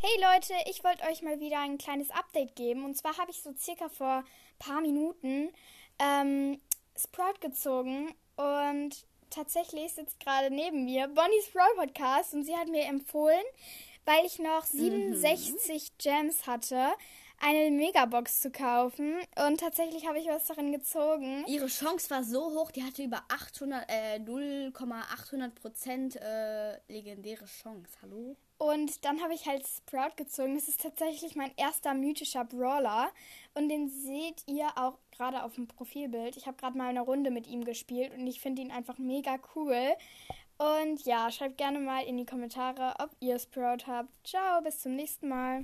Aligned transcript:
Hey 0.00 0.12
Leute, 0.20 0.54
ich 0.70 0.84
wollte 0.84 1.02
euch 1.10 1.22
mal 1.22 1.40
wieder 1.40 1.58
ein 1.58 1.76
kleines 1.76 2.10
Update 2.10 2.54
geben. 2.54 2.84
Und 2.84 2.96
zwar 2.96 3.18
habe 3.18 3.32
ich 3.32 3.42
so 3.42 3.52
circa 3.58 3.88
vor 3.88 4.22
paar 4.60 4.80
Minuten 4.80 5.48
ähm, 5.98 6.60
Sprout 6.96 7.40
gezogen 7.40 8.14
und 8.36 8.90
tatsächlich 9.28 9.92
sitzt 9.92 10.20
gerade 10.20 10.54
neben 10.54 10.84
mir 10.84 11.08
Bonnie 11.08 11.42
Sprout 11.42 11.74
Podcast 11.74 12.32
und 12.32 12.44
sie 12.44 12.54
hat 12.54 12.68
mir 12.68 12.84
empfohlen, 12.84 13.42
weil 14.04 14.24
ich 14.24 14.38
noch 14.38 14.64
67 14.66 15.74
mhm. 15.74 15.94
Gems 15.98 16.46
hatte, 16.46 16.92
eine 17.40 17.70
Megabox 17.70 18.40
zu 18.40 18.50
kaufen. 18.50 19.16
Und 19.46 19.60
tatsächlich 19.60 20.06
habe 20.06 20.18
ich 20.18 20.26
was 20.26 20.46
darin 20.46 20.72
gezogen. 20.72 21.44
Ihre 21.46 21.66
Chance 21.66 22.10
war 22.10 22.24
so 22.24 22.52
hoch, 22.54 22.70
die 22.70 22.82
hatte 22.82 23.02
über 23.02 23.22
800, 23.28 23.84
äh, 23.88 24.18
0,800 24.18 25.54
Prozent 25.54 26.16
äh, 26.16 26.78
legendäre 26.88 27.46
Chance. 27.46 27.92
Hallo? 28.02 28.36
Und 28.58 29.04
dann 29.04 29.22
habe 29.22 29.34
ich 29.34 29.46
halt 29.46 29.64
Sprout 29.66 30.16
gezogen. 30.16 30.56
Das 30.56 30.66
ist 30.66 30.82
tatsächlich 30.82 31.36
mein 31.36 31.52
erster 31.56 31.94
mythischer 31.94 32.44
Brawler. 32.44 33.10
Und 33.54 33.68
den 33.68 33.88
seht 33.88 34.42
ihr 34.46 34.66
auch 34.76 34.98
gerade 35.12 35.44
auf 35.44 35.54
dem 35.54 35.68
Profilbild. 35.68 36.36
Ich 36.36 36.46
habe 36.46 36.56
gerade 36.56 36.76
mal 36.76 36.88
eine 36.88 37.02
Runde 37.02 37.30
mit 37.30 37.46
ihm 37.46 37.64
gespielt 37.64 38.12
und 38.12 38.26
ich 38.26 38.40
finde 38.40 38.62
ihn 38.62 38.72
einfach 38.72 38.98
mega 38.98 39.38
cool. 39.54 39.94
Und 40.58 41.04
ja, 41.04 41.30
schreibt 41.30 41.56
gerne 41.56 41.78
mal 41.78 42.04
in 42.04 42.16
die 42.16 42.26
Kommentare, 42.26 42.94
ob 42.98 43.10
ihr 43.20 43.38
Sprout 43.38 43.86
habt. 43.86 44.08
Ciao, 44.26 44.60
bis 44.60 44.80
zum 44.80 44.96
nächsten 44.96 45.28
Mal. 45.28 45.56